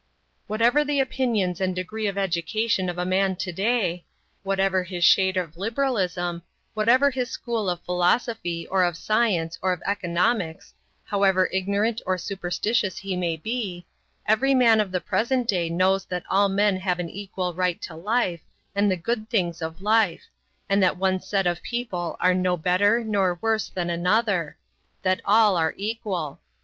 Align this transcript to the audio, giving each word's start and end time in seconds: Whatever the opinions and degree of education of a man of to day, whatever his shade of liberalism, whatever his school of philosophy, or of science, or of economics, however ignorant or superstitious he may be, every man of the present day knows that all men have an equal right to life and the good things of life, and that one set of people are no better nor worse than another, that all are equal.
Whatever 0.47 0.83
the 0.83 0.99
opinions 0.99 1.61
and 1.61 1.75
degree 1.75 2.07
of 2.07 2.17
education 2.17 2.89
of 2.89 2.97
a 2.97 3.05
man 3.05 3.33
of 3.33 3.37
to 3.37 3.51
day, 3.51 4.03
whatever 4.41 4.83
his 4.83 5.03
shade 5.03 5.37
of 5.37 5.57
liberalism, 5.57 6.41
whatever 6.73 7.11
his 7.11 7.29
school 7.29 7.69
of 7.69 7.83
philosophy, 7.83 8.65
or 8.71 8.83
of 8.83 8.97
science, 8.97 9.59
or 9.61 9.71
of 9.73 9.81
economics, 9.85 10.73
however 11.03 11.51
ignorant 11.53 12.01
or 12.07 12.17
superstitious 12.17 12.97
he 12.97 13.15
may 13.15 13.37
be, 13.37 13.85
every 14.25 14.55
man 14.55 14.79
of 14.81 14.91
the 14.91 14.99
present 15.01 15.47
day 15.47 15.69
knows 15.69 16.03
that 16.05 16.25
all 16.31 16.49
men 16.49 16.77
have 16.77 16.97
an 16.97 17.07
equal 17.11 17.53
right 17.53 17.79
to 17.83 17.93
life 17.95 18.41
and 18.73 18.89
the 18.89 18.97
good 18.97 19.29
things 19.29 19.61
of 19.61 19.83
life, 19.83 20.23
and 20.67 20.81
that 20.81 20.97
one 20.97 21.19
set 21.21 21.45
of 21.45 21.61
people 21.61 22.17
are 22.19 22.33
no 22.33 22.57
better 22.57 23.03
nor 23.03 23.37
worse 23.39 23.69
than 23.69 23.91
another, 23.91 24.57
that 25.03 25.21
all 25.25 25.55
are 25.57 25.75
equal. 25.77 26.39